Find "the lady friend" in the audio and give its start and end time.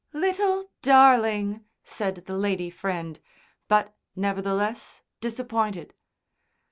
2.25-3.19